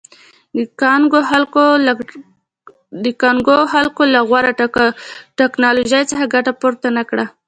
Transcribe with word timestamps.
د 3.03 3.13
کانګو 3.21 3.59
خلکو 3.73 4.03
له 4.13 4.19
غوره 4.29 4.51
ټکنالوژۍ 5.39 6.03
څخه 6.11 6.31
ګټه 6.33 6.51
پورته 6.61 6.87
نه 6.97 7.03
کړه. 7.09 7.25